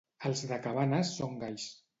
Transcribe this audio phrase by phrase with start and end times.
[0.29, 1.73] Els de Cabanes són galls.